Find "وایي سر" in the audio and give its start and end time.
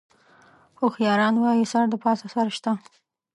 1.39-1.83